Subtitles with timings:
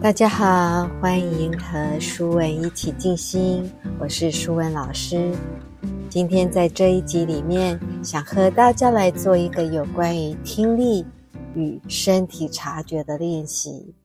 [0.00, 3.68] 大家好，欢迎和舒文一起静心。
[3.98, 5.36] 我是舒文老师。
[6.08, 11.04] 今天在这一集里面，想和大家来做一个有关于听力
[11.56, 13.96] 与身体察觉的练习。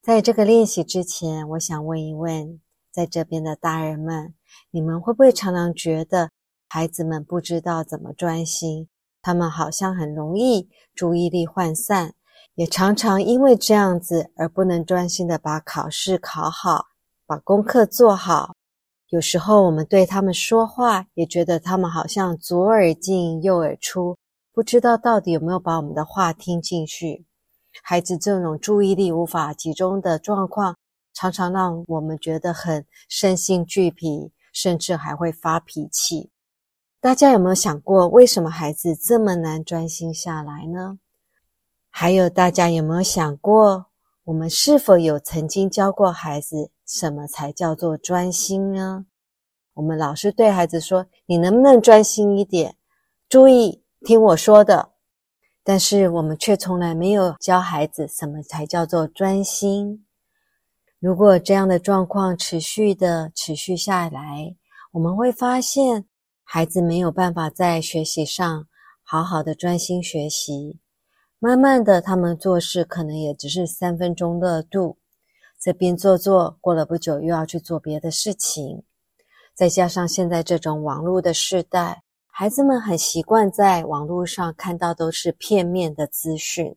[0.00, 2.60] 在这个练习之前，我想问一问，
[2.92, 4.32] 在这边的大人们，
[4.70, 6.30] 你们会不会常常觉得
[6.68, 8.88] 孩子们不知道怎么专心？
[9.20, 12.14] 他们好像很容易注意力涣散。
[12.56, 16.86] 也常常因为这样子而不能专心的把考试考好，
[17.26, 18.54] 把功课做好。
[19.10, 24.16] 有时候我们对他们说话，也觉得他们好像左耳进右耳出，
[24.54, 27.26] 不知道到底有没有把我们的话听进去。
[27.82, 30.78] 孩子这种注意力无法集中的状况，
[31.12, 36.30] 常常让我们觉得很身心俱疲，甚至还会发脾气。
[37.02, 40.98] 大家有没有想过，为什么孩子这么难专心下来呢？
[41.98, 43.86] 还有，大家有没有想过，
[44.24, 49.06] 我们是否有曾经教过孩子什么才叫做专心呢？
[49.72, 52.76] 我们老是对孩子说：“你能不能专心一点，
[53.30, 54.90] 注意听我说的？”
[55.64, 60.04] 但是我们却从来没有教孩子什么才叫做专心。
[60.98, 64.54] 如果这样的状况持续的持续下来，
[64.92, 66.04] 我们会发现
[66.44, 68.66] 孩子没有办法在学习上
[69.02, 70.78] 好好的专心学习。
[71.38, 74.96] 慢慢的，他们做事可能也只是三分钟热度，
[75.60, 78.84] 这边做做，过了不久又要去做别的事情。
[79.54, 86.74] 再加上现在这种网络的时代，孩子们很习惯在网络上看到都是片面的资讯，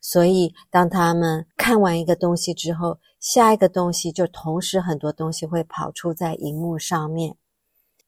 [0.00, 7.36] 所以当他们看完一个东西之后，下一个东西就同时很多东西会跑出在荧幕上面。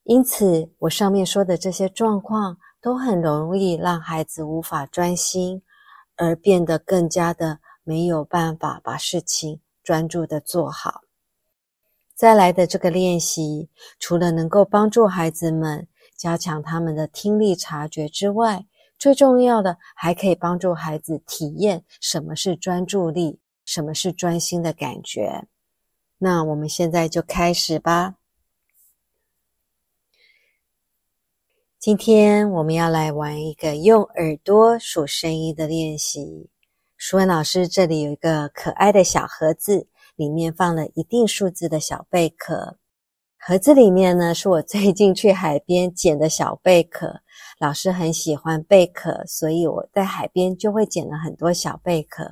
[0.04, 5.62] 因此，我上面说的这些状况都很容易让孩子无法专心。
[6.22, 11.00] 而变得更加的没有办法把事情专注的做好。
[12.14, 13.68] 再来的这个练习，
[13.98, 18.64] 除了能够帮助孩子们加强他们的听力察觉之外，
[18.96, 25.48] 最重要的还可以帮助孩子体验什么是专注力，什么是专心的感觉。
[26.18, 28.14] 那我们现在就开始吧。
[31.82, 36.48] 今天我们要来玩一个用耳朵数声音的练习。
[36.96, 42.78] 舒文老师这里有一个可爱的小盒子，里面放了一定数字的小贝壳。
[43.36, 47.20] 盒子里面呢，是我最近去海边捡的小贝壳。
[47.58, 52.30] 老师很喜欢贝壳，所以我在海边就会捡了很多小贝壳。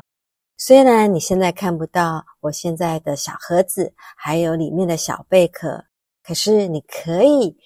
[0.59, 5.87] 虽然你现在看不到我现在的小盒子，还有里面的小贝壳，
[6.23, 7.57] 可是你可以。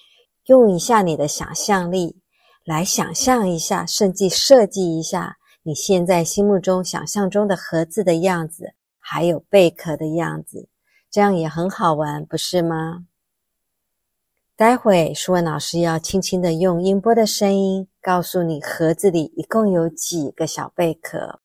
[0.46, 2.20] 用一下你的想象力
[2.64, 10.68] 来想象一下，甚至设计一下你现在心目中想象中的盒子的样子，还有贝壳的样子，
[11.10, 13.06] 这样也很好玩，不是吗？
[14.56, 21.40] 待会舒文老师要轻轻的用音波的声音告诉你盒子里一共有几个小贝壳。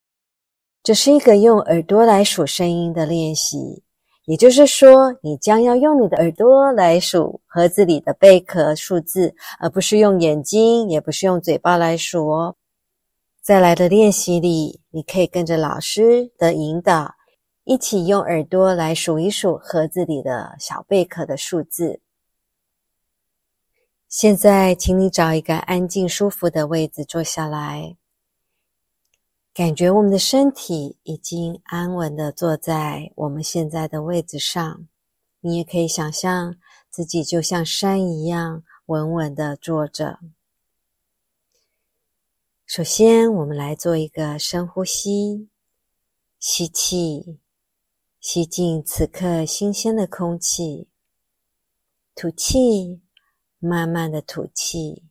[0.83, 3.83] 这是一个用耳朵来数声音的练习。
[4.29, 12.55] 也就是说，你将要用你的耳朵来数盒子里的贝壳数字，而不是用眼睛，也不是用嘴巴来数哦。
[13.41, 17.15] 再来的练习里，你可以跟着老师的引导，
[17.63, 21.99] 一起用耳朵来数一数盒子里的小贝壳的数字。
[24.07, 27.95] 现在，请你找一个安静、舒服的位置坐下来。
[29.59, 34.87] 感觉我们的身体已经安稳的坐在我们现在的位置上，
[35.41, 36.55] 你也可以想象
[36.89, 40.21] 自己就像山一样稳稳的坐着。
[42.65, 45.49] 首先，我们来做一个深呼吸，
[46.39, 47.37] 吸气，
[48.21, 50.87] 吸进此刻新鲜的空气；
[52.15, 53.01] 吐气，
[53.59, 55.03] 慢慢的吐气。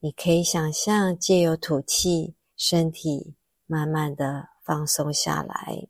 [0.00, 3.36] 你可以想象借由吐气，身体。
[3.70, 5.88] 慢慢的放松下来，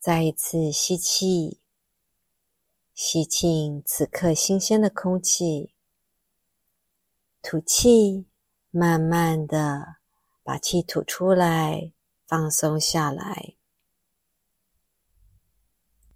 [0.00, 1.60] 再一次吸气，
[2.94, 5.74] 吸进此刻新鲜的空气，
[7.42, 8.26] 吐气，
[8.70, 9.96] 慢慢的
[10.42, 11.92] 把气吐出来，
[12.26, 13.54] 放松下来。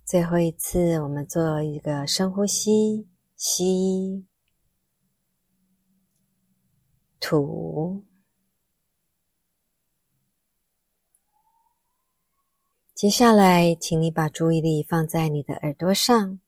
[0.07, 3.07] 最后一次，我们做一个深呼吸，
[3.37, 4.27] 吸，
[7.21, 8.08] 吐。
[12.99, 16.41] 接下来，请你把注意力放在你的耳朵上。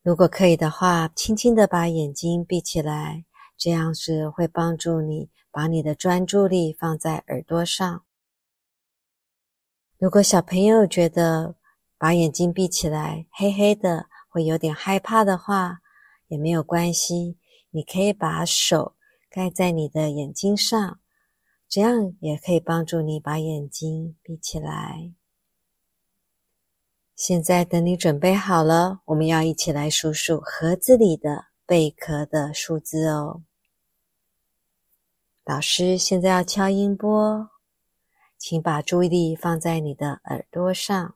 [0.00, 3.24] 如果可以的话，轻轻的把眼睛闭起来，
[3.56, 8.04] 这样是会帮助你把你的专注力放在耳朵上。
[9.98, 11.56] 如果小朋友觉得
[11.98, 15.80] 把眼睛闭起来黑黑的会有点害怕的话，
[16.28, 17.36] 也没有关系，
[17.70, 18.94] 你可以把手
[19.28, 21.00] 盖在你的眼睛上，
[21.72, 25.10] 这样也可以帮助你把眼睛闭起来。
[27.16, 33.42] 现在等你准备好了，我们要一起来数数盒子里的贝壳的数字哦。
[35.46, 37.48] 老师现在要敲音波，
[38.36, 41.14] 请把注意力放在你的耳朵上。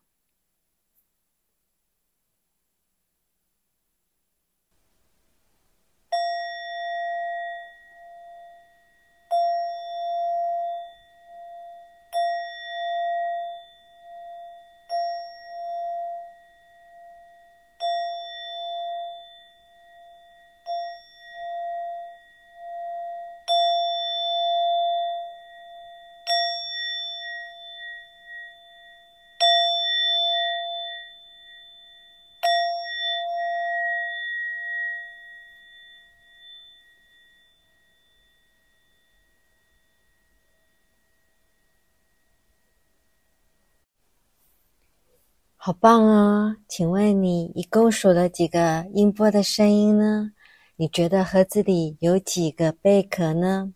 [45.66, 46.54] 好棒哦！
[46.68, 50.30] 请问你一共数了几个音波的声音呢？
[50.76, 53.72] 你觉得盒子里有几个贝壳呢？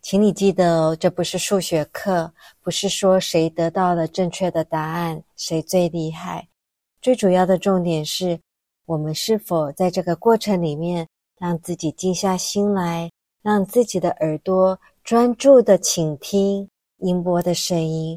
[0.00, 2.32] 请你记得哦，这不是数学课，
[2.62, 6.46] 不是说谁得到了正确的答案，谁最厉害。
[7.00, 8.38] 最主要的重点是
[8.86, 11.04] 我们是否在这个过程里面，
[11.36, 13.10] 让自己静下心来，
[13.42, 16.68] 让自己的耳朵专注的倾听
[16.98, 18.16] 音波的声音。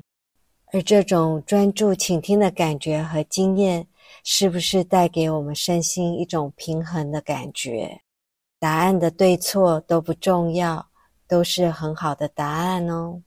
[0.74, 3.86] 而这种专注倾听的感觉和经验，
[4.24, 8.02] 是不是带给我们身心一种平衡的感觉？
[8.60, 10.86] 答案的对错都不重要，
[11.28, 13.22] 都是很好的答案哦。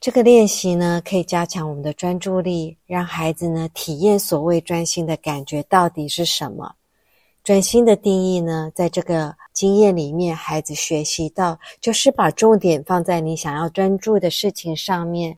[0.00, 6.74] 这个练习呢，可以加强我们的专注力，让孩子呢体验所谓专心的感觉到底是什么。
[7.42, 15.36] 专心的定义呢，在这个经验里面，孩子学习到就是把重点放在你想要专注的事情上面。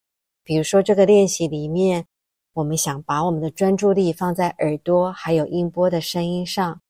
[0.48, 2.06] 比如说，这个练习里面，
[2.54, 6.80] 我们想把我们的专注力放在耳朵还有音波的声音上，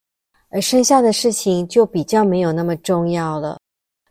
[0.48, 3.58] 而剩下的事情就比较没有那么重要了。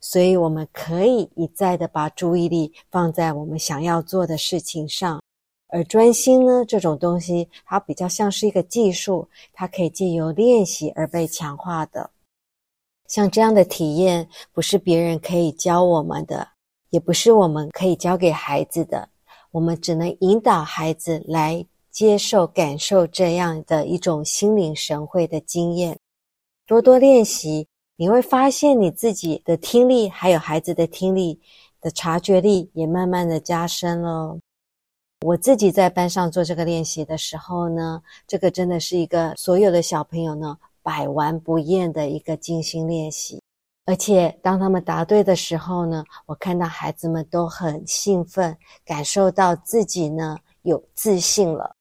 [0.01, 5.21] 所以，我们可以一再的把注意力放在我们想要做的事情上。
[5.69, 12.09] 而专心呢，这种东西，它比较像是一个技术，它可以借由练习而被强化的。
[13.07, 16.45] 像这样的体验，不是别人可以教我们的，
[16.89, 19.07] 也不是我们可以教给孩子的。
[19.51, 25.97] 我们只能引导孩子来接受、感受这样的一种心领神会的经验。
[26.65, 31.39] 多多练习，你会发现你自己的听力，还有孩子的听力
[31.81, 34.37] 的察觉力也慢慢的加深了。
[35.25, 43.41] 我自己在班上做这个练习的时候呢，这个真的是一个所有的小朋友呢百玩不厌的一个静心练习。
[43.87, 51.73] 而且当他们答对的时候呢，我看到孩子们都很兴奋，感受到自己呢有自信了。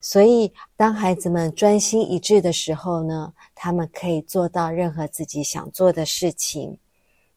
[0.00, 6.76] 所以当孩子们专心一致的时候呢，他们可以做到任何自己想做的事情。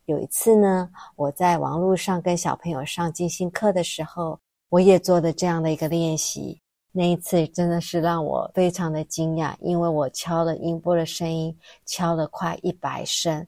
[0.06, 6.60] 有一次呢，我在网络上跟小朋友上静心课的时候，我也做了这样的一个练习。
[6.92, 11.56] 那一次真的是让我非常的惊讶，因为我敲了音波的声音，
[11.86, 13.46] 敲了快一百声。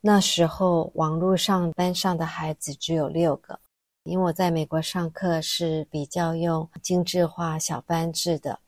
[0.00, 3.58] 那时候，网络上班上的孩子只有六个，
[4.04, 8.60] 因为我在美国上课是比较用精致化小班制的。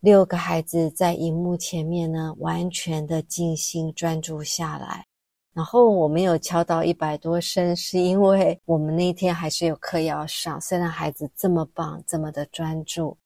[0.00, 5.06] 六个孩子在荧幕前面呢，完全的静心专注下来。
[5.54, 10.60] 然后我没有敲到一百多声，是因为我们那天还是有课要上。
[10.60, 13.16] 虽然孩子这么棒，这么的专注。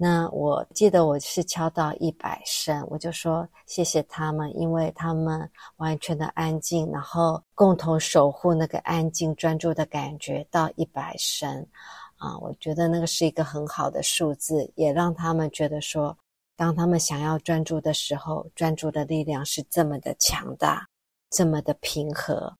[0.00, 11.66] 那我记得我是敲到一百声，我就说谢谢他们，因为他们完全的安静，然后共同守护那个安静专注的感觉到一百声，
[12.16, 16.16] 啊，我觉得那个是一个很好的数字，也让他们觉得说，
[16.56, 20.86] 当他们想要专注的时候，专注的力量是这么的强大，
[21.28, 22.56] 这么的平和。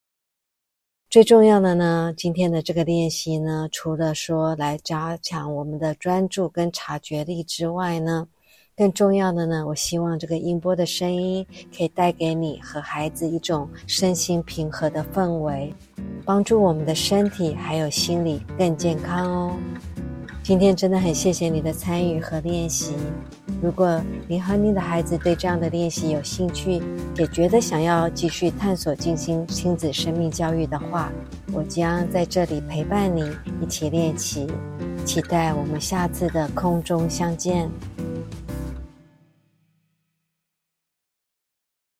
[1.10, 8.28] 最重要的呢，今天的这个练习呢，除了说来加强我们的专注跟察觉力之外呢，
[8.76, 15.72] 更重要的呢，我希望这个音波的声音可以带给你和孩子一种身心平和的氛围，
[16.26, 19.56] 帮助我们的身体还有心理更健康哦。
[20.48, 22.94] 今天真的很谢谢你的参与和练习。
[23.60, 26.80] 如果您和您的孩子对这样的练习有兴趣，
[27.18, 31.12] 也觉得想要继续探索进行亲子生命教育的话，
[31.52, 34.46] 我将在这里陪伴你一起练习。
[35.04, 37.70] 期待我们下次的空中相见。